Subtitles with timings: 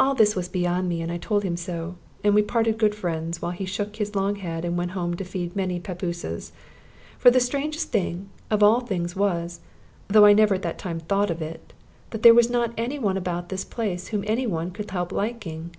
[0.00, 3.42] All this was beyond me, and I told him so, and we parted good friends,
[3.42, 6.52] while he shook his long head and went home to feed many pappooses.
[7.18, 9.60] For the strangest thing of all things was,
[10.08, 11.74] though I never at that time thought of it,
[12.12, 15.72] that there was not any one about this place whom any one could help liking.